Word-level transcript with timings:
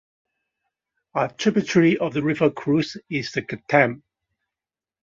A 1.13 1.29
tributary 1.31 1.95
of 1.99 2.15
the 2.15 2.23
river 2.23 2.49
Creuse 2.49 2.97
is 3.07 3.31
the 3.33 3.43
Gartempe. 3.43 4.01